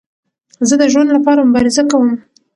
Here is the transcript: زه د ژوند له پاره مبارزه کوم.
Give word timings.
زه 0.67 0.75
د 0.81 0.83
ژوند 0.91 1.09
له 1.15 1.19
پاره 1.25 1.41
مبارزه 1.49 1.83
کوم. 1.91 2.09